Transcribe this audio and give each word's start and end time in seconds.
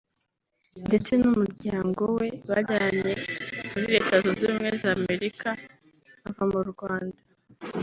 ndetse 0.87 1.11
n’ubw’umuryango 1.15 2.03
we 2.17 2.27
bajyanye 2.49 3.11
muri 3.69 3.85
Leta 3.93 4.13
Zunze 4.23 4.43
Ubumwe 4.45 4.71
za 4.81 4.89
Amerika 4.97 5.47
bava 6.21 6.43
mu 6.53 6.61
Rwanda 6.73 7.21